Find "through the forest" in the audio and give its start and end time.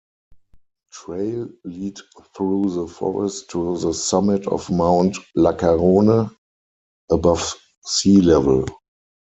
2.35-3.51